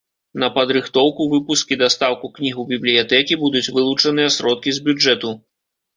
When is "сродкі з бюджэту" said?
4.37-5.29